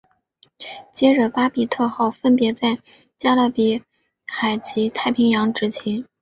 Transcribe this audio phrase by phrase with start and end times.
[0.95, 2.79] 接着巴比特号分别在
[3.19, 3.83] 加勒比
[4.25, 6.03] 海及太平洋执勤。